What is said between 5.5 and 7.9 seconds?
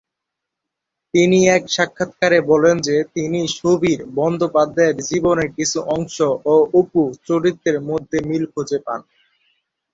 কিছু অংশ ও অপু চরিত্রের